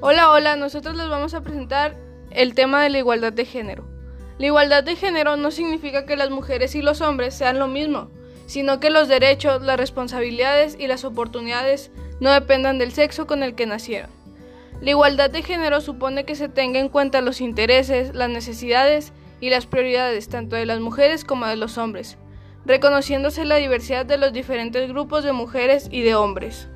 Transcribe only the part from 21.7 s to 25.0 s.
hombres, reconociéndose la diversidad de los diferentes